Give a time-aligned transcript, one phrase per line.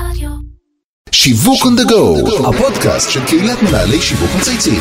[0.00, 0.28] רדיו.
[1.12, 4.80] שיווק on the go, הפודקאסט של קהילת מנהלי שיווק מצייצים.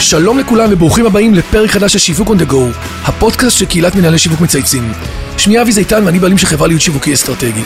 [0.00, 2.56] שלום לכולם וברוכים הבאים לפרק חדש של שיווק on the go,
[3.04, 4.92] הפודקאסט של קהילת מנהלי שיווק מצייצים.
[5.38, 7.62] שמי אבי זיתן ואני בעלים של חברה להיות שיווקי אסטרטגי.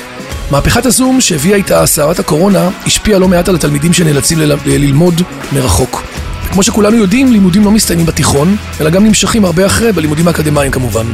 [0.50, 6.02] מהפכת הזום שהביאה איתה סערת הקורונה השפיעה לא מעט על התלמידים שנאלצים ל- ללמוד מרחוק.
[6.52, 11.07] כמו שכולנו יודעים, לימודים לא מסתיימים בתיכון, אלא גם נמשכים הרבה אחרי בלימודים האקדמיים כמובן.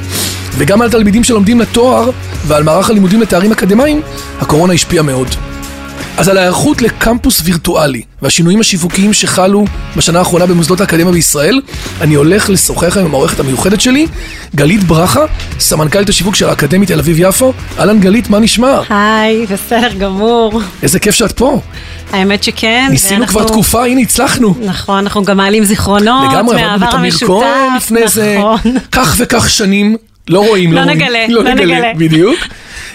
[0.56, 2.10] וגם על תלמידים שלומדים לתואר
[2.46, 4.02] ועל מערך הלימודים לתארים אקדמיים,
[4.40, 5.28] הקורונה השפיעה מאוד.
[6.18, 9.64] אז על ההיערכות לקמפוס וירטואלי והשינויים השיווקיים שחלו
[9.96, 11.60] בשנה האחרונה במוסדות האקדמיה בישראל,
[12.00, 14.06] אני הולך לשוחח עם העורכת המיוחדת שלי,
[14.54, 15.24] גלית ברכה,
[15.60, 17.52] סמנכ"לית השיווק של האקדמית תל אביב-יפו.
[17.78, 18.80] אהלן גלית, מה נשמע?
[18.88, 20.60] היי, בסדר גמור.
[20.82, 21.60] איזה כיף שאת פה.
[22.12, 22.88] האמת שכן.
[22.90, 24.54] ניסינו ואנחנו- כבר תקופה, הנה הצלחנו.
[24.60, 27.26] נכון, אנחנו גם מעלים זיכרונות לגמרי, עבדנו מהעבר בתמיר המשותף.
[27.26, 28.58] כהן לפני זה, נכון.
[28.92, 29.96] כך וכך שנים,
[30.28, 30.96] לא רואים, לא רואים.
[30.96, 31.92] נגלה, לא נגלה.
[31.96, 32.38] בדיוק.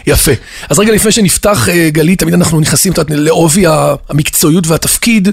[0.07, 0.31] יפה.
[0.69, 3.63] אז רגע לפני שנפתח, אה, גלית, תמיד אנחנו נכנסים לעובי
[4.09, 5.29] המקצועיות והתפקיד.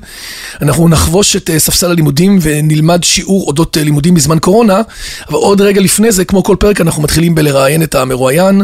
[0.62, 4.80] אנחנו נחבוש את אה, ספסל הלימודים ונלמד שיעור אודות אה, לימודים בזמן קורונה,
[5.28, 8.62] אבל עוד רגע לפני זה, כמו כל פרק, אנחנו מתחילים בלראיין את המרואיין,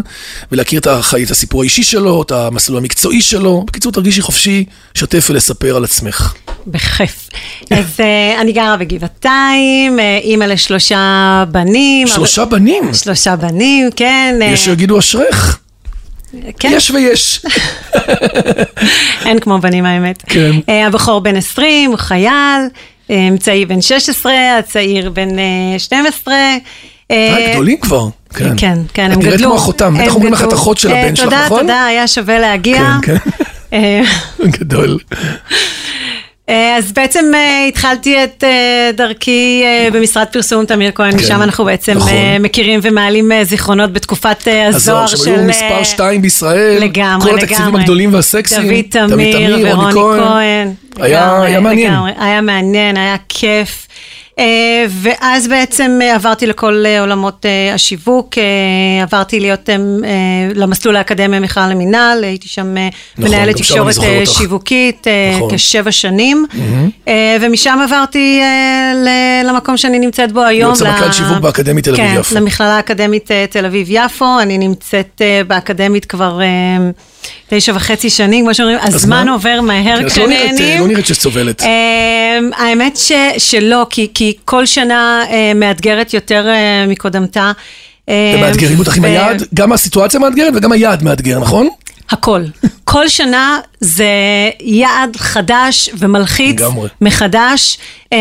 [0.53, 3.64] ולהכיר את החי- את הסיפור האישי שלו, את המסלול המקצועי שלו.
[3.67, 4.64] בקיצור, תרגישי חופשי,
[4.95, 6.34] שתף ולספר על עצמך.
[6.67, 7.28] בכיף.
[7.70, 7.84] אז
[8.41, 12.06] אני גרה בגבעתיים, אימא לשלושה בנים.
[12.08, 14.39] שלושה בנים, שלושה בנים, כן.
[14.42, 15.58] יש שיגידו אשרך.
[16.58, 17.41] כן, יש ויש.
[19.27, 20.22] אין כמו בנים האמת.
[20.27, 20.50] כן.
[20.69, 22.69] אה, הבכור בן 20, הוא חייל,
[23.11, 26.34] אה, אמצעי בן 16, הצעיר בן אה, 12.
[26.34, 26.56] אה,
[27.11, 28.08] אה, גדולים כבר.
[28.34, 29.28] כן, כן, כן, הם את גדלו.
[29.30, 30.52] נראית כמו אחותם, בטח אומרים לך את.
[30.52, 31.61] אחות של אה, הבן שלך, תודה, נכון?
[31.61, 32.96] תודה, היה שווה להגיע.
[33.02, 33.30] כן, כן.
[33.72, 34.02] אה,
[34.58, 34.98] גדול.
[36.48, 41.65] אה, אז בעצם אה, התחלתי את אה, דרכי אה, במשרד פרסום תמיר כהן, משם אנחנו
[41.65, 42.12] בעצם נכון.
[42.12, 45.17] אה, מכירים ומעלים אה, זיכרונות בתקופת אה, הזוהר של...
[45.17, 47.81] שהיו אה, מספר 2 בישראל, לגמרי, כל התקציבים לגמרי.
[47.81, 50.73] הגדולים והסקסיים, דוד תמיר ורוני כהן.
[51.01, 51.93] היה לגמרי, היה מעניין.
[51.93, 52.13] לגמרי.
[52.19, 53.87] היה מעניין, היה כיף.
[54.39, 54.45] אה,
[54.89, 58.35] ואז בעצם אה, עברתי לכל אה, עולמות השיווק,
[59.03, 59.69] עברתי להיות
[60.55, 62.75] למסלול האקדמיה מכלל למינהל, הייתי שם
[63.19, 63.95] נכון, מנהלת תקשורת.
[64.25, 65.07] שיווקית
[65.37, 65.57] נכון.
[65.57, 66.47] כשבע שנים,
[67.09, 68.41] אה, ומשם עברתי
[69.45, 70.63] למקום שאני נמצאת בו היום.
[70.73, 72.31] להיות סמנכ"ל ל- שיווק באקדמית תל אביב-יפו.
[72.35, 76.41] כן, למכללה האקדמית תל אביב-יפו, אני נמצאת באקדמית כבר
[77.48, 79.28] תשע וחצי שנים, כמו שאומרים, הזמן?
[79.28, 80.80] עובר מהר את לא כשנהנים.
[80.80, 81.62] לא נראית שסובלת.
[81.62, 81.68] אמ,
[82.56, 82.98] האמת
[83.38, 87.52] שלא, כי, כי כל שנה אה, מאתגרת יותר אה, מקודמתה.
[88.08, 91.68] אמ, ומאתגרים אותך עם היעד, גם הסיטואציה מאתגרת וגם היעד מאתגר, נכון?
[92.10, 92.42] הכל.
[92.84, 94.06] כל שנה זה
[94.60, 96.89] יעד חדש ומלחיץ לגמרי.
[97.00, 97.78] מחדש.
[98.12, 98.18] אמ,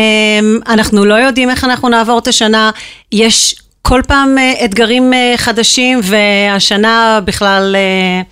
[0.68, 2.70] אנחנו לא יודעים איך אנחנו נעבור את השנה.
[3.12, 8.22] יש כל פעם אה, אתגרים אה, חדשים, והשנה בכלל אה.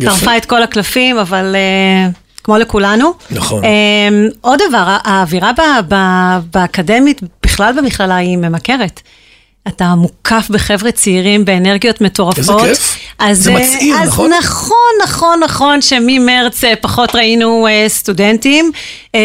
[0.00, 2.10] טרפה את כל הקלפים, אבל אה,
[2.44, 3.12] כמו לכולנו.
[3.30, 3.62] נכון.
[3.64, 5.50] אמ, עוד דבר, האווירה
[6.52, 9.00] באקדמית, בכלל במכללה, היא ממכרת.
[9.68, 12.38] אתה מוקף בחבר'ה צעירים באנרגיות מטורפות.
[12.38, 12.98] איזה כיף.
[13.18, 14.30] אז, זה אה, מצעיר, אז נכון?
[14.38, 18.72] נכון, נכון, נכון, שממרץ אה, פחות ראינו אה, סטודנטים,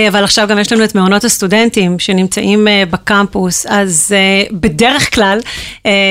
[0.07, 4.15] אבל עכשיו גם יש לנו את מעונות הסטודנטים שנמצאים בקמפוס, אז
[4.51, 5.39] בדרך כלל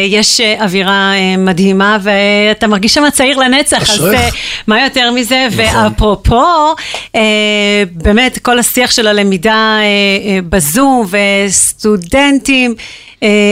[0.08, 4.20] יש אווירה מדהימה, ואתה מרגיש שם צעיר לנצח, אז אשריך.
[4.20, 4.28] אה,
[4.66, 5.46] מה יותר מזה?
[5.50, 5.82] נכון.
[5.82, 6.74] ואפרופו,
[7.92, 9.78] באמת, כל השיח של הלמידה
[10.48, 11.06] בזום
[11.46, 12.74] וסטודנטים,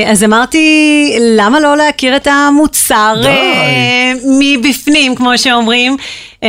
[0.07, 0.72] אז אמרתי,
[1.21, 3.15] למה לא להכיר את המוצר.
[3.25, 5.97] אה, מבפנים, כמו שאומרים?
[6.43, 6.49] אה,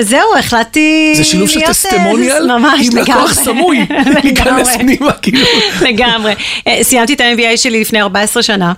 [0.00, 3.34] זהו, החלטתי זה שילוב של להיות, אה, טסטימוניאל ממש, עם לקוח לגמרי.
[3.34, 3.78] סמוי,
[4.22, 4.78] להיכנס לגמרי.
[4.78, 5.46] פנימה, כאילו.
[5.80, 6.34] לגמרי.
[6.82, 8.72] סיימתי את ה-MBA שלי לפני 14 שנה.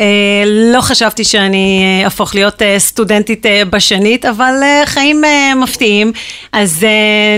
[0.00, 0.06] אה,
[0.46, 5.22] לא חשבתי שאני אה, אהפוך להיות אה, סטודנטית בשנית, אבל חיים
[5.56, 6.12] מפתיעים.
[6.52, 6.86] אז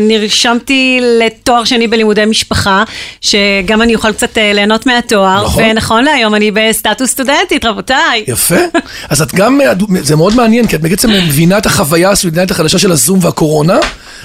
[0.00, 2.84] נרשמתי לתואר שני בלימודי משפחה,
[3.20, 5.64] שגם אני אוכל קצת ליהנות מהתואר, נכון.
[5.64, 8.24] ונכון להיום אני בסטטוס סטודנטית, רבותיי.
[8.26, 8.54] יפה.
[9.08, 9.60] אז את גם,
[10.00, 13.78] זה מאוד מעניין, כי את בעצם מבינה את החוויה הסטודנטית החדשה של הזום והקורונה,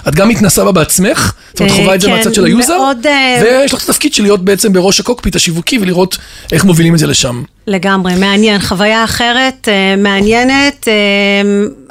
[0.07, 2.79] את גם מתנסה בה בעצמך, זאת אומרת, חווה את זה כן, מהצד של ה user,
[3.41, 6.17] ויש לך את התפקיד של להיות בעצם בראש הקוקפיט השיווקי ולראות
[6.51, 7.43] איך מובילים את זה לשם.
[7.67, 10.87] לגמרי, מעניין, חוויה אחרת, אה, מעניינת.
[10.87, 10.93] אה,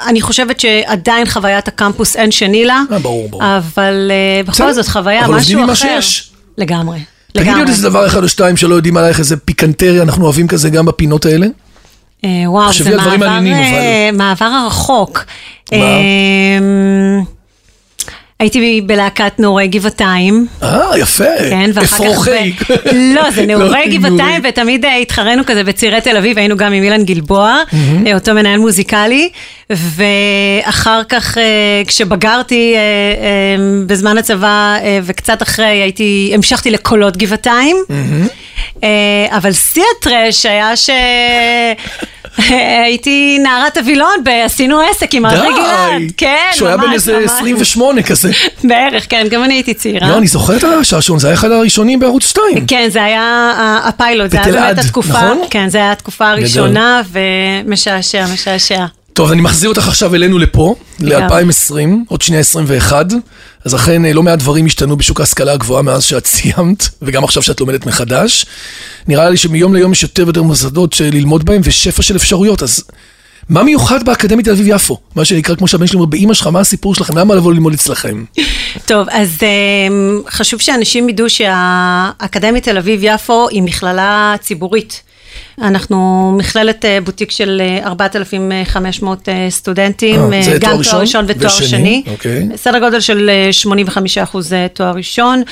[0.06, 3.42] אני חושבת שעדיין חוויית הקמפוס אין שני לה, אה, ברור, ברור.
[3.56, 4.10] אבל
[4.46, 6.00] בכל זאת חוויה, אבל עובדים משהו עם מה אחר.
[6.00, 6.30] שיש.
[6.58, 7.00] לגמרי,
[7.32, 7.68] תגידי עוד.
[7.68, 11.26] איזה דבר אחד או שתיים שלא יודעים עלייך, איזה פיקנטריה אנחנו אוהבים כזה גם בפינות
[11.26, 11.46] האלה.
[12.46, 15.24] וואו, זה מעבר, מעניינים, מעבר הרחוק.
[15.72, 15.78] מה?
[18.40, 20.46] הייתי בלהקת נעורי גבעתיים.
[20.62, 21.24] אה, יפה.
[21.50, 21.92] כן, ואחר כך...
[21.92, 22.52] אפרוחי.
[23.14, 24.48] לא, זה נעורי לא, גבעתיים, נעורי.
[24.48, 27.62] ותמיד אה, התחרנו כזה בצעירי תל אביב, היינו גם עם אילן גלבוע,
[28.14, 29.30] אותו מנהל מוזיקלי,
[29.70, 37.76] ואחר כך, אה, כשבגרתי אה, אה, בזמן הצבא, וקצת אחרי, הייתי, המשכתי לקולות גבעתיים,
[39.30, 40.90] אבל שיא הטרש היה ש...
[42.38, 47.30] הייתי נערת הווילון, עשינו עסק עם ארי גלעד, כן, ממש, שהוא היה בן איזה ממש.
[47.30, 48.30] 28 כזה.
[48.64, 50.08] בערך, כן, גם אני הייתי צעירה.
[50.08, 52.66] לא, אני זוכר את השעשועון, זה היה אחד הראשונים בערוץ 2.
[52.66, 53.52] כן, זה היה
[53.84, 55.38] הפיילוט, זה היה באמת התקופה, נכון?
[55.50, 57.02] כן, זה היה התקופה הראשונה,
[57.64, 58.86] ומשעשע, משעשע.
[59.12, 61.74] טוב, אני מחזיר אותך עכשיו אלינו לפה, ל-2020,
[62.08, 63.06] עוד שנייה 21,
[63.66, 67.42] אז אכן אה, לא מעט דברים השתנו בשוק ההשכלה הגבוהה מאז שאת סיימת, וגם עכשיו
[67.42, 68.46] שאת לומדת מחדש.
[69.08, 72.84] נראה לי שמיום ליום יש יותר ויותר מוסדות ללמוד בהם ושפע של אפשרויות, אז
[73.48, 74.98] מה מיוחד באקדמית תל אביב-יפו?
[75.16, 77.18] מה שנקרא, כמו שהבן שלי אומר, באמא שלך, מה הסיפור שלכם?
[77.18, 78.24] למה לבוא ללמוד אצלכם?
[78.90, 85.02] טוב, אז אמ, חשוב שאנשים ידעו שהאקדמית תל אביב-יפו היא מכללה ציבורית.
[85.62, 90.92] אנחנו מכללת אה, בוטיק של אה, 4,500 אה, סטודנטים, אה, אה, זה גם תואר ראשון
[90.92, 92.02] תואר ראשון ותואר ושני, שני.
[92.06, 92.48] אוקיי.
[92.56, 95.42] סדר גודל של אה, 85 אחוז אה, תואר ראשון.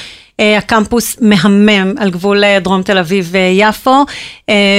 [0.40, 4.04] אה, הקמפוס מהמם על גבול אה, דרום תל אביב-יפו,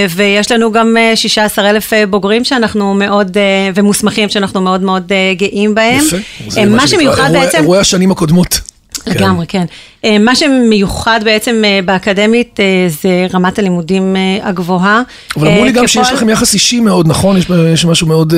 [0.09, 5.11] ויש לנו גם אה, 16 אלף אה, בוגרים שאנחנו מאוד, אה, ומוסמכים שאנחנו מאוד מאוד
[5.11, 6.01] אה, גאים בהם.
[6.05, 6.17] יפה.
[6.47, 7.57] זה אה, מה שמיוחד בעצם...
[7.57, 8.74] אירועי השנים הקודמות.
[9.07, 9.65] לגמרי, כן.
[10.05, 12.65] אה, מה שמיוחד בעצם אה, באקדמית אה,
[13.01, 15.01] זה רמת הלימודים הגבוהה.
[15.37, 17.37] אבל אמרו לי גם שיש לכם יחס אישי מאוד, נכון?
[17.73, 18.33] יש- משהו מאוד...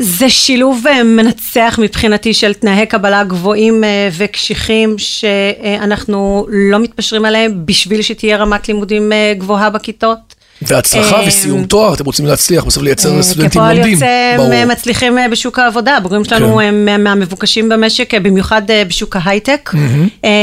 [0.00, 3.84] זה שילוב מנצח מבחינתי של תנאי קבלה גבוהים
[4.16, 10.34] וקשיחים שאנחנו לא מתפשרים עליהם בשביל שתהיה רמת לימודים גבוהה בכיתות.
[10.66, 13.92] והצלחה אה, וסיום תואר, אתם רוצים להצליח, בסוף לייצר אה, סטודנטים כפועל לומדים.
[13.92, 14.52] יוצא ברור.
[14.52, 16.62] הם מצליחים אה, בשוק העבודה, הבוגרים שלנו כן.
[16.62, 19.70] הם אה, מהמבוקשים במשק, אה, במיוחד בשוק ההייטק.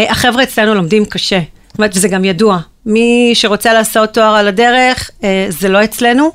[0.09, 1.39] החבר'ה אצלנו לומדים קשה,
[1.79, 2.57] וזה גם ידוע.
[2.85, 5.09] מי שרוצה לעשות תואר על הדרך,
[5.49, 6.31] זה לא אצלנו.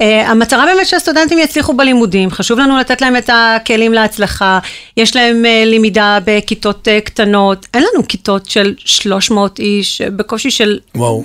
[0.00, 4.58] אה, המטרה באמת שהסטודנטים יצליחו בלימודים, חשוב לנו לתת להם את הכלים להצלחה,
[4.96, 10.78] יש להם אה, למידה בכיתות אה, קטנות, אין לנו כיתות של 300 איש, בקושי של
[10.94, 11.24] וואו.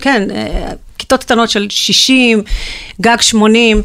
[0.00, 2.42] כן, אה, כיתות קטנות של 60,
[3.00, 3.82] גג 80.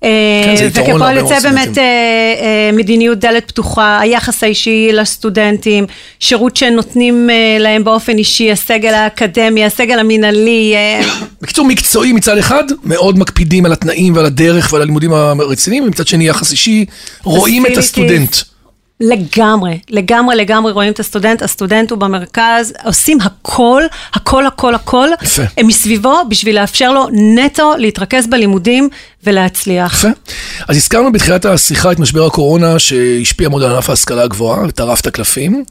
[0.00, 1.78] כן, זה יתרון וכפועל יוצא באמת.
[1.78, 5.86] אה, אה, מדיניות דלת פתוחה, היחס האישי לסטודנטים,
[6.20, 11.00] שירות שנותנים אה, להם באופן אישי, הסגל האקדמי, הסגל המינהלי, אה,
[11.42, 16.28] בקיצור, מקצועי מצד אחד, מאוד מקפידים על התנאים ועל הדרך ועל הלימודים הרציניים, ומצד שני
[16.28, 16.84] יחס אישי,
[17.22, 17.76] רואים את.
[17.76, 18.36] הסטודנט.
[19.00, 23.82] לגמרי, לגמרי, לגמרי רואים את הסטודנט, הסטודנט הוא במרכז, עושים הכל,
[24.14, 25.42] הכל, הכל, הכל, יפה.
[25.56, 28.88] הם מסביבו בשביל לאפשר לו נטו להתרכז בלימודים
[29.24, 29.94] ולהצליח.
[29.94, 30.08] יפה.
[30.68, 35.06] אז הזכרנו בתחילת השיחה את משבר הקורונה שהשפיע מאוד על ענף ההשכלה הגבוהה וטרף את
[35.06, 35.64] הקלפים.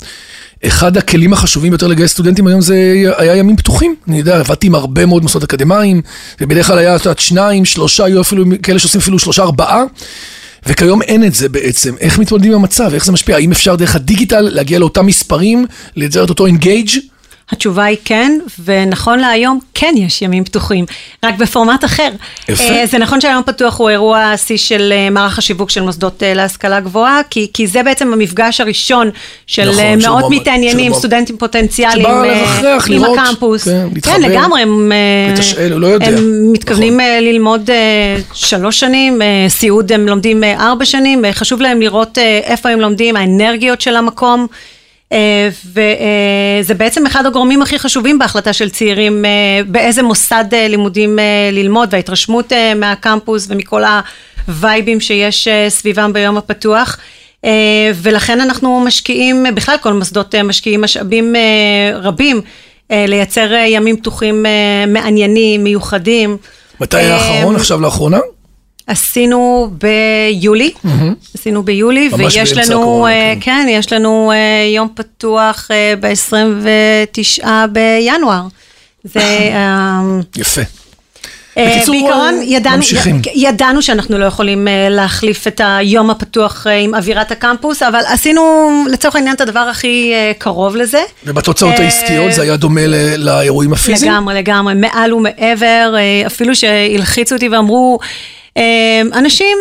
[0.66, 2.75] אחד הכלים החשובים ביותר לגייס סטודנטים היום זה
[3.18, 3.95] היה ימים פתוחים.
[4.07, 6.01] אני יודע, עבדתי עם הרבה מאוד מוסדות אקדמיים,
[6.42, 9.83] ובדרך כלל היה, את יודעת, שניים, שלושה, היו אפילו כאלה שעושים אפילו שלושה, ארבעה.
[10.65, 11.95] וכיום אין את זה בעצם.
[12.00, 12.94] איך מתמודדים עם המצב?
[12.94, 13.35] איך זה משפיע?
[13.35, 15.65] האם אפשר דרך הדיגיטל להגיע לאותם מספרים,
[15.95, 16.89] לייצר את אותו אינגייג'?
[17.51, 20.86] התשובה היא כן, ונכון להיום כן יש ימים פתוחים,
[21.25, 22.09] רק בפורמט אחר.
[22.50, 22.63] יפה.
[22.63, 26.33] אה, זה נכון שהיום פתוח הוא אירוע השיא של אה, מערך השיווק של מוסדות אה,
[26.33, 29.09] להשכלה גבוהה, כי, כי זה בעצם המפגש הראשון
[29.47, 32.07] של נכון, של מאות מועמד- מתעניינים, של סטודנטים פוטנציאליים,
[32.59, 33.63] שבא עם לראות, הקמפוס.
[33.63, 34.91] כן, להתחבר, כן, לגמרי, הם,
[35.33, 36.07] לתשאל, הוא לא יודע.
[36.07, 37.24] הם מתכוונים נכון.
[37.24, 37.69] ללמוד
[38.33, 43.96] שלוש שנים, סיעוד הם לומדים ארבע שנים, חשוב להם לראות איפה הם לומדים, האנרגיות של
[43.96, 44.48] המקום.
[45.12, 49.29] אה, וזה בעצם אחד הגורמים הכי חשובים בהחלטה של צעירים אה,
[49.67, 53.83] באיזה מוסד אה, לימודים אה, ללמוד וההתרשמות אה, מהקמפוס ומכל
[54.47, 56.97] הווייבים שיש אה, סביבם ביום הפתוח.
[57.45, 57.51] אה,
[57.95, 61.41] ולכן אנחנו משקיעים, בכלל כל מוסדות אה, משקיעים משאבים אה,
[62.00, 62.41] רבים
[62.91, 66.38] אה, לייצר אה, ימים פתוחים אה, מעניינים, מיוחדים.
[66.79, 68.19] מתי היה אה, האחרון עכשיו לאחרונה?
[68.88, 70.72] עשינו ביולי,
[71.36, 73.39] עשינו ביולי, ויש לנו, הקורונה, אה, כן.
[73.42, 74.38] כן, יש לנו אה,
[74.75, 78.42] יום פתוח ב-29 בינואר.
[79.04, 80.01] זה, אה,
[80.38, 80.62] יפה.
[81.60, 83.22] בקיצור, בעיקרון, ידענו, ממשיכים.
[83.36, 88.42] ידענו שאנחנו לא יכולים להחליף את היום הפתוח עם אווירת הקמפוס, אבל עשינו
[88.92, 91.01] לצורך העניין את הדבר הכי קרוב לזה.
[91.25, 94.12] ובתוצאות העסקיות זה היה דומה ל- לאירועים הפיזיים?
[94.12, 95.96] לגמרי, לגמרי, מעל ומעבר,
[96.27, 98.00] אפילו שהלחיצו אותי ואמרו,
[99.13, 99.57] אנשים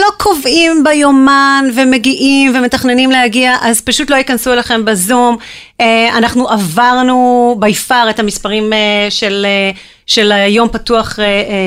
[0.00, 5.36] לא קובעים ביומן ומגיעים ומתכננים להגיע, אז פשוט לא ייכנסו אליכם בזום.
[6.16, 8.72] אנחנו עברנו by far את המספרים
[9.10, 9.46] של...
[10.06, 11.18] של היום פתוח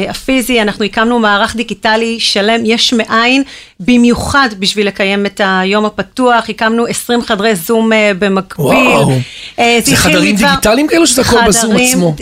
[0.10, 3.43] הפיזי, אנחנו הקמנו מערך דיגיטלי שלם יש מאין,
[3.79, 8.65] במיוחד בשביל לקיים את היום הפתוח, הקמנו 20 חדרי זום במקביל.
[8.65, 9.12] וואו,
[9.57, 10.36] זה חדרים.
[10.36, 12.15] דיגיטליים כאלו שזה הכל בזום עצמו?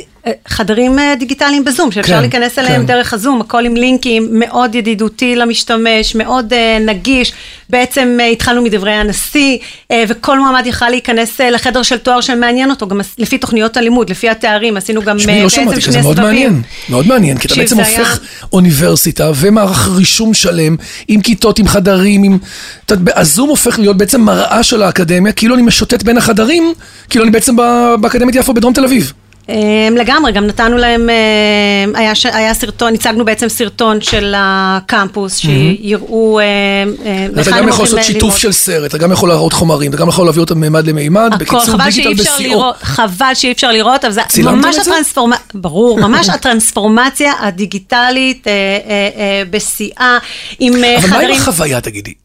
[0.48, 2.88] חדרים דיגיטליים בזום, שאפשר כן, להיכנס אליהם כן.
[2.88, 7.34] דרך הזום, הכל עם לינקים, מאוד ידידותי למשתמש, מאוד uh, נגיש.
[7.70, 12.70] בעצם uh, התחלנו מדברי הנשיא, uh, וכל מועמד יכל להיכנס uh, לחדר של תואר שמעניין
[12.70, 16.62] אותו, גם לפי תוכניות הלימוד, לפי התארים, עשינו גם שמי, לא שמעתי כזה, מאוד מעניין,
[16.90, 18.48] מאוד מעניין, כי אתה בעצם הופך היה...
[18.54, 20.76] אוניברסיטה ומערך רישום שלם,
[21.08, 22.38] עם כיתות, עם חדרים, עם...
[23.16, 26.74] הזום הופך להיות בעצם מראה של האקדמיה, כאילו אני משוטט בין החדרים,
[27.10, 27.56] כאילו אני בעצם
[28.02, 29.14] באקדמית יפו בדרום תל אביב.
[29.98, 31.10] לגמרי, גם נתנו להם,
[31.94, 36.40] היה, היה סרטון, הצגנו בעצם סרטון של הקמפוס, שיראו...
[37.42, 40.26] אתה גם יכול לעשות שיתוף של סרט, אתה גם יכול להראות חומרים, אתה גם יכול
[40.26, 42.72] להביא אותם מימד למימד, בקיצור דיגיטל בשיאו.
[42.82, 48.48] חבל שאי אפשר לראות, אבל זה ממש הטרנספורמציה, ברור, ממש הטרנספורמציה הדיגיטלית
[49.50, 50.18] בשיאה,
[50.60, 50.98] עם חדרים...
[50.98, 52.21] אבל מה עם החוויה, תגידי?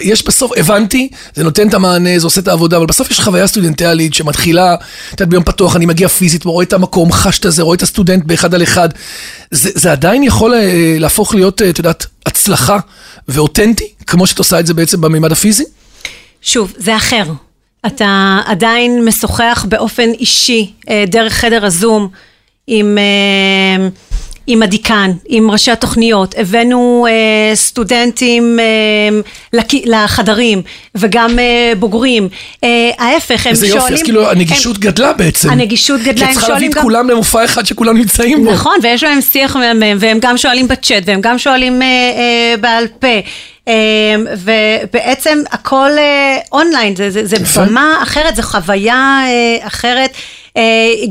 [0.00, 3.46] יש בסוף, הבנתי, זה נותן את המענה, זה עושה את העבודה, אבל בסוף יש חוויה
[3.46, 4.80] סטודנטיאלית שמתחילה, את
[5.12, 8.24] יודעת, ביום פתוח, אני מגיע פיזית, רואה את המקום, חש את זה, רואה את הסטודנט
[8.24, 8.88] באחד על אחד.
[9.50, 12.78] זה, זה עדיין יכול אה, להפוך להיות, אה, את יודעת, הצלחה
[13.28, 15.64] ואותנטי, כמו שאת עושה את זה בעצם בממד הפיזי?
[16.42, 17.24] שוב, זה אחר.
[17.86, 22.08] אתה עדיין משוחח באופן אישי, אה, דרך חדר הזום,
[22.66, 22.98] עם...
[24.50, 29.20] עם הדיקן, עם ראשי התוכניות, הבאנו אה, סטודנטים אה,
[29.52, 29.66] לק...
[29.84, 30.62] לחדרים
[30.94, 32.28] וגם אה, בוגרים.
[32.64, 33.50] אה, ההפך, הם שואלים...
[33.50, 35.50] איזה יופי, אז כאילו הנגישות הם, גדלה בעצם.
[35.50, 36.32] הנגישות גדלה, הם שואלים גם...
[36.32, 38.52] כי צריכה להביא את כולם למופע אחד שכולם נמצאים בו.
[38.52, 42.86] נכון, ויש להם שיח מהמם, והם גם שואלים בצ'אט, והם גם שואלים אה, אה, בעל
[42.98, 43.08] פה.
[43.68, 43.74] אה,
[44.36, 50.10] ובעצם הכל אה, אונליין, זה, זה, זה במה אחרת, זו חוויה אה, אחרת.
[50.56, 50.62] אה,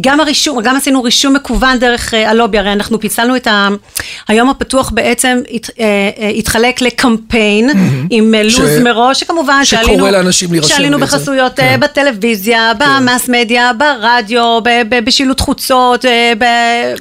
[0.02, 3.68] גם הרישום, גם עשינו רישום מקוון דרך הלובי, הרי אנחנו פיצלנו את ה...
[4.28, 5.70] היום הפתוח בעצם הת,
[6.38, 7.70] התחלק לקמפיין
[8.10, 10.70] עם לו"ז מראש, שכמובן שקורא לאנשים להירשם.
[10.76, 11.80] שעלינו בחסויות כן.
[11.80, 12.86] בטלוויזיה, כן.
[12.86, 14.60] במאס מדיה, ברדיו,
[15.04, 16.06] בשילוט חוצות.
[16.38, 16.44] ב...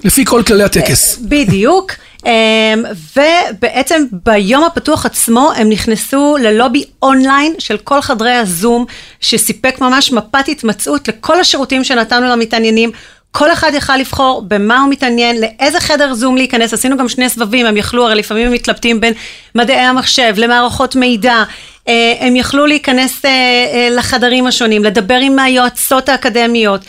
[0.05, 1.19] לפי כל כללי הטקס.
[1.23, 1.93] בדיוק.
[2.27, 2.85] אמ,
[3.17, 8.85] ובעצם ביום הפתוח עצמו הם נכנסו ללובי אונליין של כל חדרי הזום,
[9.21, 12.91] שסיפק ממש מפת התמצאות לכל השירותים שנתנו למתעניינים.
[13.31, 17.67] כל אחד יכל לבחור במה הוא מתעניין, לאיזה חדר זום להיכנס, עשינו גם שני סבבים,
[17.67, 19.13] הם יכלו, הרי לפעמים הם מתלבטים בין
[19.55, 21.45] מדעי המחשב למערכות מידע,
[21.89, 26.81] אה, הם יכלו להיכנס אה, אה, לחדרים השונים, לדבר עם היועצות האקדמיות.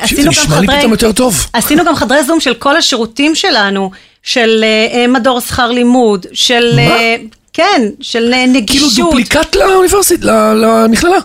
[0.00, 0.56] עשינו גם חדרי...
[0.56, 1.46] נשמע לי פתאום יותר טוב.
[1.52, 3.90] עשינו גם חדרי זום של כל השירותים שלנו.
[4.24, 6.76] של uh, מדור שכר לימוד, של...
[6.76, 6.96] מה?
[6.96, 7.00] Uh,
[7.52, 8.92] כן, של uh, נגישות.
[8.94, 11.18] כאילו דופליקט לאוניברסיטה, למכללה.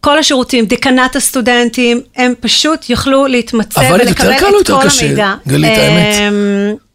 [0.00, 5.06] כל השירותים, דקנת הסטודנטים, הם פשוט יוכלו להתמצא ולקבל את כל קשה?
[5.06, 5.34] המידע.
[5.48, 6.32] גלית, האמת.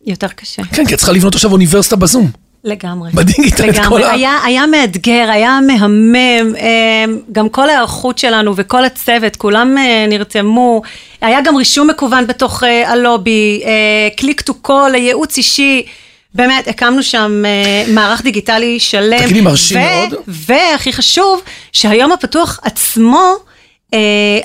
[0.05, 0.61] יותר קשה.
[0.63, 2.31] כן, כי את צריכה לבנות עכשיו אוניברסיטה בזום.
[2.67, 3.11] לגמרי.
[3.13, 4.11] בדיגיטל את כל ה...
[4.11, 6.15] היה, היה מאתגר, היה מהמם,
[6.55, 10.81] אמ, גם כל ההיערכות שלנו וכל הצוות, כולם אה, נרתמו.
[11.21, 13.63] היה גם רישום מקוון בתוך אה, הלובי,
[14.17, 15.85] click to call, ייעוץ אישי.
[16.37, 19.19] באמת, הקמנו שם אה, מערך דיגיטלי שלם.
[19.19, 20.13] תגידי, מרשים מאוד.
[20.27, 23.35] והכי חשוב, שהיום הפתוח עצמו
[23.91, 23.95] אה,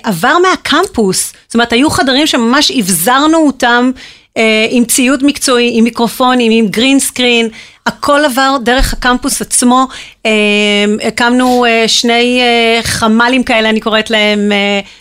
[0.02, 1.32] עבר מהקמפוס.
[1.46, 3.90] זאת אומרת, היו חדרים שממש הבזרנו אותם
[4.70, 7.48] עם ציוד מקצועי, עם מיקרופונים, עם green screen.
[7.86, 9.86] הכל עבר דרך הקמפוס עצמו,
[10.26, 10.30] אה,
[11.06, 14.52] הקמנו אה, שני אה, חמ"לים כאלה, אני קוראת להם,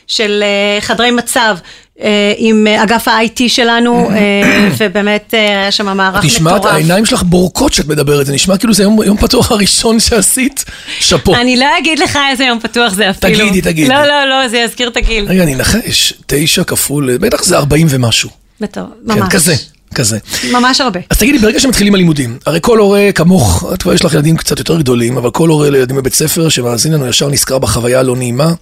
[0.08, 0.44] של
[0.80, 1.58] חדרי מצב.
[2.38, 4.10] עם אגף ה-IT שלנו,
[4.78, 6.34] ובאמת היה שם מערך מטורף.
[6.34, 10.66] תשמעת, העיניים שלך בורקות כשאת מדברת, זה נשמע כאילו זה יום, יום פתוח הראשון שעשית,
[11.00, 11.36] שאפו.
[11.36, 13.50] אני לא אגיד לך איזה יום פתוח זה אפילו.
[13.50, 13.90] תגידי, תגידי.
[13.90, 15.26] לא, לא, לא, זה יזכיר את הגיל.
[15.28, 18.41] רגע, אני אנחש, תשע כפול, בטח זה ארבעים ומשהו.
[18.62, 19.20] בטוב, ממש.
[19.20, 19.56] כן, כזה.
[19.96, 20.18] כזה.
[20.52, 21.00] ממש הרבה.
[21.10, 24.60] אז תגידי, ברגע שמתחילים הלימודים, הרי כל הורה כמוך, את כבר יש לך ילדים קצת
[24.60, 28.54] יותר גדולים, אבל כל הורה לילדים בבית ספר שמאזין לנו ישר נזכר בחוויה הלא נעימה,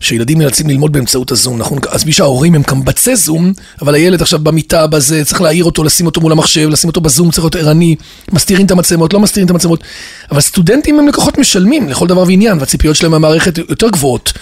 [0.00, 1.78] שילדים נאלצים ללמוד באמצעות הזום, נכון?
[1.90, 6.06] אז מי שההורים הם קמבצי זום, אבל הילד עכשיו במיטה, בזה, צריך להעיר אותו, לשים
[6.06, 7.96] אותו מול המחשב, לשים אותו בזום, צריך להיות ערני,
[8.32, 9.84] מסתירים את המצלמות, לא מסתירים את המצלמות.
[10.30, 14.32] אבל סטודנטים הם לקוחות משלמים לכל דבר ועניין, והציפיות שלהם מהמערכת יותר גבוהות.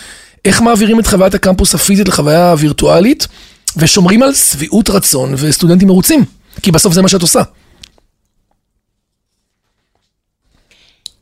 [0.44, 3.28] איך מעבירים את חוויית הקמפוס הפיזית לחוויה הווירטואלית?
[3.77, 6.25] ושומרים על שביעות רצון וסטודנטים מרוצים,
[6.62, 7.43] כי בסוף זה מה שאת עושה.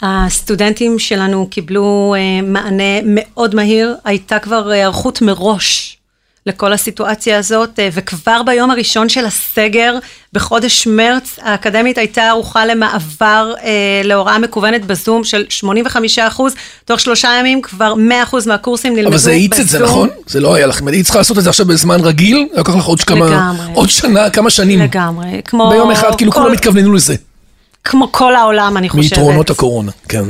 [0.03, 5.88] הסטודנטים שלנו קיבלו uh, מענה מאוד מהיר, הייתה כבר היערכות מראש
[6.49, 9.95] לכל הסיטואציה הזאת, אה, וכבר ביום הראשון של הסגר,
[10.33, 13.71] בחודש מרץ, האקדמית הייתה ערוכה למעבר אה,
[14.05, 19.15] להוראה מקוונת בזום של 85 אחוז, תוך שלושה ימים כבר 100 אחוז מהקורסים נלמדו בזום.
[19.15, 20.09] אבל זה האיץ את זה, נכון?
[20.27, 23.01] זה לא היה לך, היית צריכה לעשות את זה עכשיו בזמן רגיל, לקח לך עוד
[23.01, 23.67] כמה, לגמרי.
[23.75, 24.81] עוד שנה, כמה שנים.
[24.81, 25.71] לגמרי, כמו...
[25.71, 27.15] ביום אחד, כאילו כל- כולם התכווננו לזה.
[27.89, 29.19] כמו כל העולם, אני חושבת.
[29.19, 30.25] מיתרונות הקורונה, כן.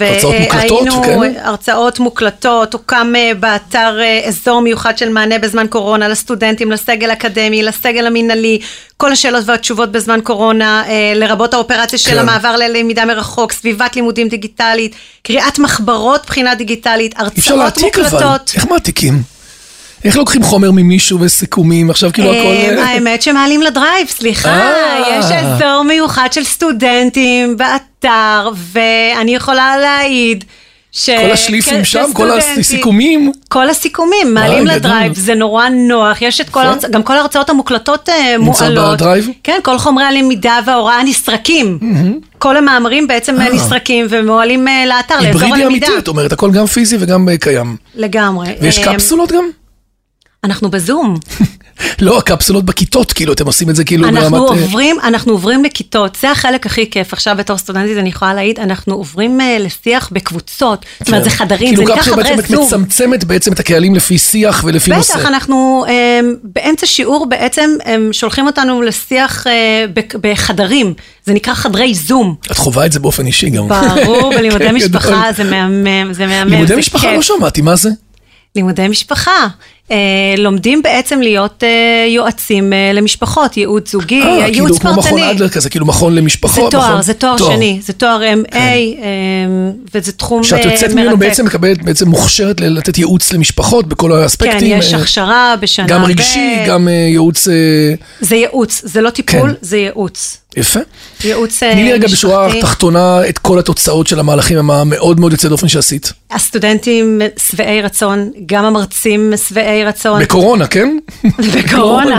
[0.00, 1.32] הרצאות מוקלטות, כן?
[1.42, 7.62] הרצאות מוקלטות, הוקם אה, באתר אה, אזור מיוחד של מענה בזמן קורונה לסטודנטים, לסגל אקדמי,
[7.62, 8.58] לסגל המינהלי,
[8.96, 12.18] כל השאלות והתשובות בזמן קורונה, אה, לרבות האופרציה של כן.
[12.18, 18.04] המעבר ללמידה מרחוק, סביבת לימודים דיגיטלית, קריאת מחברות בחינה דיגיטלית, אי אפשר הרצאות להעתיק אבל.
[18.04, 18.52] מוקלטות.
[18.54, 19.37] איך מעתיקים?
[20.04, 21.90] איך לוקחים חומר ממישהו וסיכומים?
[21.90, 22.38] עכשיו כאילו הכל...
[22.38, 25.18] אה, האמת שמעלים ל drive, סליחה, אה.
[25.18, 30.44] יש אזור מיוחד של סטודנטים באתר, ואני יכולה להעיד
[30.92, 31.10] ש...
[31.10, 33.32] כל השליפים כן, שם, כל הסיכומים.
[33.48, 34.76] כל הסיכומים, מעלים גדול.
[34.76, 36.60] ל drive, זה נורא נוח, יש את כל.
[36.60, 38.96] ההרצאות, גם כל ההרצאות המוקלטות אה, נמצא מועלות.
[38.98, 39.28] ב drive?
[39.42, 41.78] כן, כל חומרי הלמידה וההוראה נסרקים.
[42.38, 43.48] כל המאמרים בעצם אה.
[43.48, 45.86] נסרקים ומועלים אה, לאתר, לאזור היברידי הלמידה.
[45.86, 47.76] אמיתי, את אומרת, הכל גם פיזי וגם אה, קיים.
[47.94, 48.48] לגמרי.
[48.60, 49.44] ויש אה, קפסולות גם?
[50.44, 51.14] אנחנו בזום.
[52.00, 54.58] לא, הקפסולות בכיתות, כאילו, אתם עושים את זה כאילו אנחנו ברמת...
[54.58, 57.12] אה, עוברים, אנחנו עוברים לכיתות, זה החלק הכי כיף.
[57.12, 60.84] עכשיו בתור סטודנטית אני יכולה להעיד, אנחנו עוברים אה, לשיח בקבוצות.
[61.00, 62.64] זאת אומרת, זה חדרים, זה כאילו נקרא ככה חדרי בעצם את זום.
[62.82, 65.14] מצמצמת בעצם את הקהלים לפי שיח ולפי נושא.
[65.16, 69.46] בטח, אנחנו אה, באמצע שיעור בעצם הם שולחים אותנו לשיח
[69.94, 72.34] בק- בחדרים, זה נקרא חדרי זום.
[72.50, 73.68] את חווה את זה באופן אישי גם.
[73.68, 75.22] ברור, בלימודי כן, משפחה.
[75.36, 77.12] זה מהמם, זה מהמם, לימודי זה משפחה.
[77.12, 77.90] לא שמעתי, מה זה?
[78.56, 79.46] לימודי משפחה.
[79.90, 79.96] אה,
[80.38, 81.68] לומדים בעצם להיות אה,
[82.08, 85.30] יועצים אה, למשפחות, ייעוץ זוגי, ייעוץ כאילו כמו מכון פרטני.
[85.30, 86.70] אדלר כזה, כאילו מכון זה למשפחות.
[86.70, 88.62] תואר, מכון- זה תואר שני, זה תואר MA, אה,
[89.94, 91.18] וזה תחום שאת אה, יוצאת ממנו מרתק.
[91.20, 94.60] בעצם מקבלת, בעצם מוכשרת לתת ייעוץ למשפחות בכל האספקטים.
[94.60, 96.04] כן, יש הכשרה בשנה גם.
[96.04, 97.48] רגשי, גם ייעוץ...
[98.20, 99.54] זה ייעוץ, זה לא טיפול, כן.
[99.60, 100.36] זה ייעוץ.
[100.56, 100.80] יפה.
[101.24, 102.58] ייעוץ אה, תני לי רגע בשורה משפחתי.
[102.58, 106.12] התחתונה את כל התוצאות של המהלכים המאוד מאוד יוצא דופן שעשית.
[106.30, 110.22] הסטודנטים שבעי רצון, גם המרצים שבעי רצון.
[110.22, 110.98] בקורונה, כן?
[111.54, 112.18] בקורונה.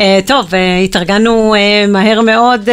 [0.00, 2.68] אה, טוב, אה, התארגנו אה, מהר מאוד,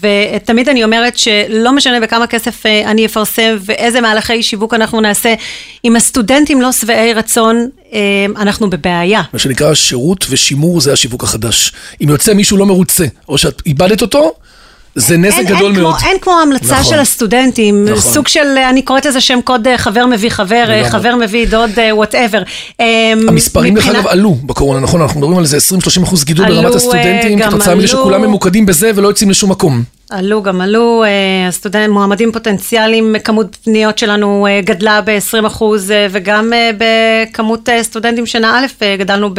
[0.00, 5.34] ותמיד אני אומרת שלא משנה בכמה כסף אני אפרסם ואיזה מהלכי שיווק אנחנו נעשה,
[5.84, 7.68] אם הסטודנטים לא שבעי רצון,
[8.36, 9.22] אנחנו בבעיה.
[9.32, 11.72] מה שנקרא שירות ושימור זה השיווק החדש.
[12.02, 14.32] אם יוצא מישהו לא מרוצה, או שאת איבדת אותו,
[14.94, 15.96] זה נזק אין, גדול אין מאוד.
[15.96, 16.84] כמו, אין כמו המלצה נכון.
[16.84, 18.12] של הסטודנטים, נכון.
[18.12, 20.90] סוג של, אני קוראת לזה שם קוד אה, חבר מביא חבר, אה, לגמרי.
[20.90, 22.42] חבר מביא דוד, whatever.
[23.28, 25.02] המספרים דרך אגב עלו בקורונה, נכון?
[25.02, 25.56] אנחנו מדברים על איזה
[26.00, 27.88] 20-30 אחוז גידול עלו, ברמת אה, הסטודנטים, כתוצאה מזה.
[27.88, 29.82] שכולם ממוקדים בזה ולא יוצאים לשום מקום.
[30.10, 36.06] עלו גם עלו, אה, הסטודנט, מועמדים פוטנציאליים, כמות פניות שלנו אה, גדלה ב-20 אחוז, אה,
[36.10, 39.30] וגם אה, בכמות אה, סטודנטים שנה א' אה, גדלנו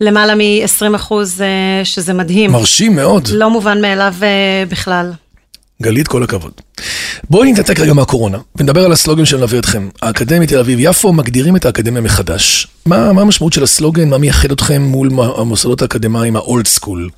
[0.00, 2.52] בלמעלה מ-20 אחוז, אה, שזה מדהים.
[2.52, 3.28] מרשים מאוד.
[3.32, 5.12] לא מובן מאליו אה, בכלל.
[5.82, 6.52] גלית, כל הכבוד.
[7.30, 9.88] בואי נתנתק רגע מהקורונה, ונדבר על הסלוגן שמלווה אתכם.
[10.02, 12.66] האקדמיה תל אביב-יפו מגדירים את האקדמיה מחדש.
[12.86, 14.08] מה, מה המשמעות של הסלוגן?
[14.08, 17.08] מה מייחד אתכם מול המוסדות האקדמיים האולד סקול?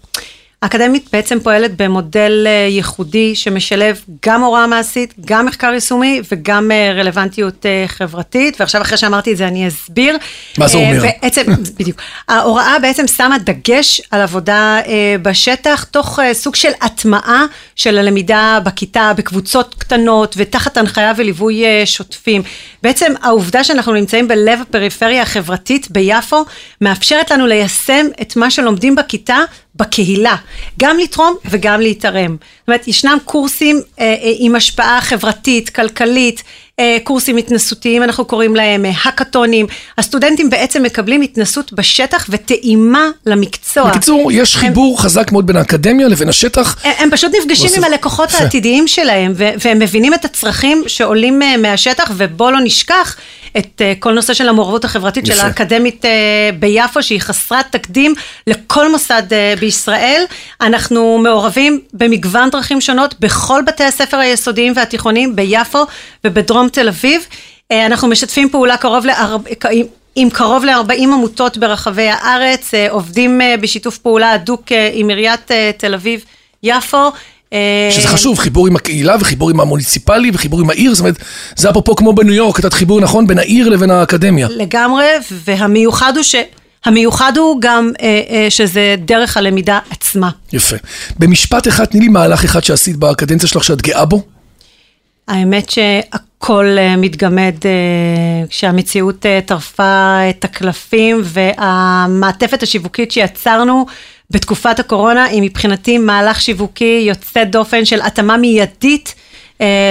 [0.63, 6.93] האקדמית בעצם פועלת במודל אה, ייחודי שמשלב גם הוראה מעשית, גם מחקר יישומי וגם אה,
[6.93, 10.17] רלוונטיות אה, חברתית, ועכשיו אחרי שאמרתי את זה אני אסביר.
[10.59, 11.03] מה זה אומר?
[11.03, 11.43] בעצם,
[11.79, 12.01] בדיוק.
[12.29, 14.81] ההוראה בעצם שמה דגש על עבודה
[15.23, 17.45] בשטח, תוך סוג של הטמעה
[17.77, 22.43] של הלמידה בכיתה, בקבוצות קטנות ותחת הנחיה וליווי שוטפים.
[22.83, 26.45] בעצם העובדה שאנחנו נמצאים בלב הפריפריה החברתית ביפו,
[26.81, 29.39] מאפשרת לנו ליישם את מה שלומדים בכיתה
[29.81, 30.37] בקהילה,
[30.79, 32.37] גם לתרום וגם להתערם.
[32.41, 36.43] זאת אומרת, ישנם קורסים אה, אה, עם השפעה חברתית, כלכלית,
[36.81, 39.67] אה, קורסים התנסותיים, אנחנו קוראים להם אה, האקתונים.
[39.99, 43.91] הסטודנטים בעצם מקבלים התנסות בשטח וטעימה למקצוע.
[43.91, 46.77] בקיצור, יש חיבור חזק מאוד בין האקדמיה לבין השטח.
[46.85, 48.43] הם, הם פשוט נפגשים עם הלקוחות יפה.
[48.43, 53.17] העתידיים שלהם, והם מבינים את הצרכים שעולים אה, מהשטח, ובוא לא נשכח
[53.59, 55.41] את אה, כל נושא של המעורבות החברתית של.
[55.41, 56.11] האקדמית אה,
[56.59, 58.15] ביפו, שהיא חסרת תקדים
[58.47, 60.25] לכל מוסד אה, בישראל.
[60.61, 65.79] אנחנו מעורבים במגוון דרכים שונות בכל בתי הספר היסודיים והתיכוניים ביפו
[66.25, 67.27] ובדרום תל אביב.
[67.73, 69.51] אנחנו משתפים פעולה קרוב לארבע...
[70.15, 76.97] עם- קרוב ל-40 עמותות ברחבי הארץ, עובדים בשיתוף פעולה הדוק עם עיריית תל אביב-יפו.
[76.97, 77.09] אה,
[77.91, 81.19] שזה חשוב, חיבור עם הקהילה וחיבור עם המוניציפלי וחיבור עם העיר, זאת אומרת,
[81.57, 84.49] זה אפרופו כמו בניו יורק, כתת חיבור נכון בין העיר לבין האקדמיה.
[84.51, 86.35] לגמרי, והמיוחד הוא ש...
[86.85, 90.31] המיוחד הוא גם אה, אה, שזה דרך הלמידה עצמה.
[90.53, 90.77] יפה.
[91.19, 94.23] במשפט אחד, תני לי מהלך אחד שעשית בקדנציה שלך שאת גאה בו.
[95.29, 95.73] האמת
[96.13, 103.87] הכל אה, מתגמד אה, כשהמציאות אה, טרפה את הקלפים והמעטפת השיווקית שיצרנו
[104.31, 109.15] בתקופת הקורונה היא מבחינתי מהלך שיווקי יוצא דופן של התאמה מיידית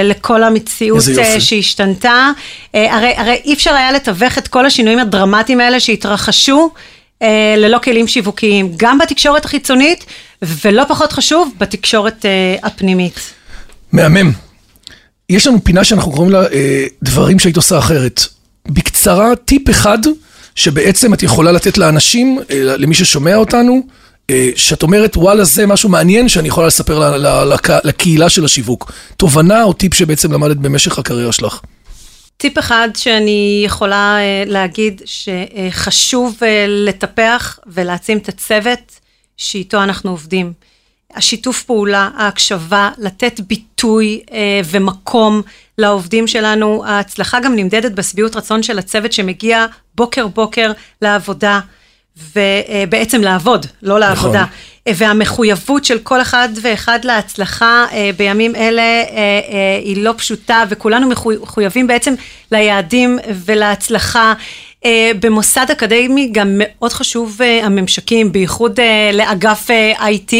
[0.03, 1.03] לכל המציאות
[1.39, 2.31] שהשתנתה.
[2.73, 6.71] הרי, הרי אי אפשר היה לתווך את כל השינויים הדרמטיים האלה שהתרחשו
[7.57, 10.05] ללא כלים שיווקיים, גם בתקשורת החיצונית
[10.41, 12.25] ולא פחות חשוב, בתקשורת
[12.63, 13.19] הפנימית.
[13.91, 14.31] מהמם.
[15.29, 18.21] יש לנו פינה שאנחנו קוראים לה אה, דברים שהיית עושה אחרת.
[18.67, 19.97] בקצרה, טיפ אחד
[20.55, 23.98] שבעצם את יכולה לתת לאנשים, אה, למי ששומע אותנו, אה,
[24.55, 27.13] שאת אומרת, וואלה, זה משהו מעניין שאני יכולה לספר
[27.83, 28.91] לקהילה של השיווק.
[29.17, 31.61] תובנה או טיפ שבעצם למדת במשך הקריירה שלך?
[32.37, 38.99] טיפ אחד שאני יכולה אה, להגיד שחשוב אה, לטפח ולהעצים את הצוות
[39.37, 40.53] שאיתו אנחנו עובדים.
[41.15, 45.41] השיתוף פעולה, ההקשבה, לתת ביטוי אה, ומקום
[45.77, 46.83] לעובדים שלנו.
[46.85, 49.65] ההצלחה גם נמדדת בשביעות רצון של הצוות שמגיע
[49.95, 51.59] בוקר בוקר לעבודה,
[52.35, 54.41] ובעצם לעבוד, לא לעבודה.
[54.41, 54.69] נכון.
[54.95, 61.09] והמחויבות של כל אחד ואחד להצלחה אה, בימים אלה אה, אה, היא לא פשוטה, וכולנו
[61.41, 62.13] מחויבים בעצם
[62.51, 64.33] ליעדים ולהצלחה.
[64.85, 69.67] אה, במוסד אקדמי גם מאוד חשוב אה, הממשקים, בייחוד אה, לאגף
[69.97, 70.33] IT.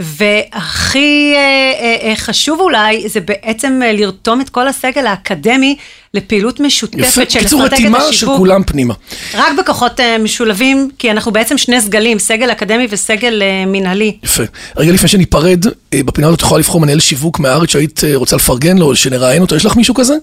[0.00, 5.76] והכי אה, אה, אה, חשוב אולי, זה בעצם לרתום את כל הסגל האקדמי
[6.14, 7.68] לפעילות משותפת יפה, של אסטרטגיית השיווק.
[7.70, 8.94] קיצור רתימה של כולם פנימה.
[9.34, 14.16] רק בכוחות משולבים, כי אנחנו בעצם שני סגלים, סגל אקדמי וסגל מנהלי.
[14.22, 14.42] יפה.
[14.76, 18.96] רגע לפני שניפרד, בפינה הזאת את יכולה לבחור מנהל שיווק מהארץ שהיית רוצה לפרגן לו,
[18.96, 20.14] שנראיין אותו, יש לך מישהו כזה?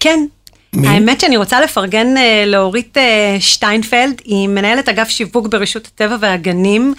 [0.00, 0.26] כן.
[0.72, 0.88] מי?
[0.88, 2.06] האמת שאני רוצה לפרגן
[2.46, 2.96] לאורית
[3.40, 6.94] שטיינפלד, היא מנהלת אגף שיווק ברשות הטבע והגנים.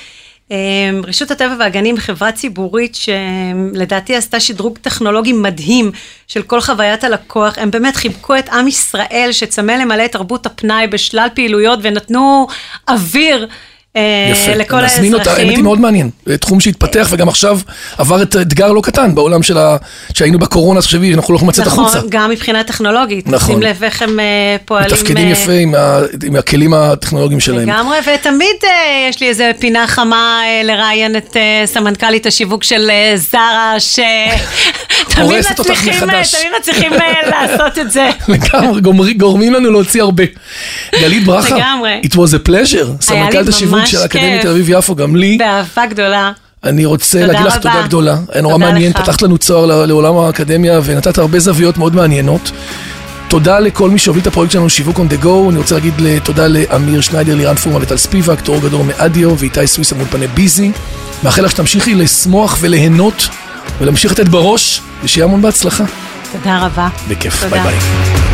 [0.51, 5.91] אמ, רשות הטבע והגנים חברה ציבורית שלדעתי עשתה שדרוג טכנולוגי מדהים
[6.27, 10.87] של כל חוויית הלקוח, הם באמת חיבקו את עם ישראל שצמא למלא את תרבות הפנאי
[10.87, 12.47] בשלל פעילויות ונתנו
[12.89, 13.47] אוויר
[14.31, 15.03] יפה, לכל האזרחים.
[15.03, 16.09] נזמין אותה, האמת היא מאוד מעניין.
[16.39, 17.59] תחום שהתפתח וגם עכשיו
[17.97, 19.77] עבר את אתגר לא קטן בעולם של ה...
[20.13, 21.97] שהיינו בקורונה, תחשבי, אנחנו לא יכולים לצאת נכון, החוצה.
[21.97, 23.27] נכון, גם מבחינה טכנולוגית.
[23.27, 23.55] נכון.
[23.55, 24.91] שים לב איך הם אה, פועלים.
[24.91, 25.99] מתפקדים אה, יפה עם, ה...
[26.23, 27.69] עם הכלים הטכנולוגיים שלהם.
[27.69, 28.55] לגמרי, ותמיד
[29.09, 33.99] יש לי איזה פינה חמה לראיין את סמנכ"לית השיווק של זרה, ש...
[35.09, 35.45] תמיד
[36.59, 36.93] מצליחים
[37.31, 38.09] לעשות את זה.
[38.27, 40.23] לגמרי, גורמים לנו להוציא הרבה.
[41.01, 41.55] גלית ברכה.
[42.05, 45.37] It was a pleasure, סמנכ"לית השיווק של אקדמית תל אביב-יפו, גם לי.
[45.37, 46.31] באהבה גדולה.
[46.63, 48.17] אני רוצה להגיד לך תודה גדולה.
[48.31, 52.51] היה נורא מעניין, פתחת לנו צוהר לעולם האקדמיה ונתת הרבה זוויות מאוד מעניינות.
[53.27, 55.49] תודה לכל מי שהוביל את הפרויקט שלנו, שיווק on the go.
[55.49, 59.95] אני רוצה להגיד תודה לאמיר שניידר, לירן פורמה וטל ספיבק, תור גדור מאודיו ואיתי סוויסה
[59.95, 60.71] מאולפני ביזי.
[61.23, 63.29] מאחל לך שתמשיכי לשמוח וליהנות
[63.79, 65.83] ולהמשיך לתת בראש, ושיהיה המון בהצלחה.
[66.31, 66.87] תודה רבה.
[67.09, 68.26] בכיף, ביי ביי.